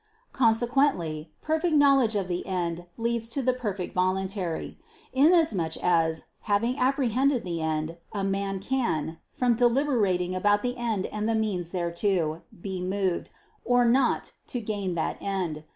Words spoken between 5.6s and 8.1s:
as, having apprehended the end,